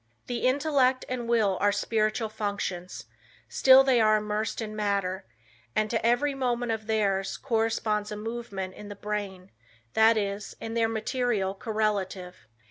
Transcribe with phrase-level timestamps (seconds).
[0.25, 3.05] "The intellect and will are spiritual functions;
[3.47, 5.27] still they are immersed in matter,
[5.75, 9.51] and to every movement of theirs, corresponds a movement in the brain,
[9.93, 12.47] that is, in their material correlative."